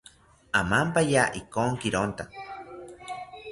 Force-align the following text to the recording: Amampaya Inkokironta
Amampaya 0.59 1.23
Inkokironta 1.39 2.23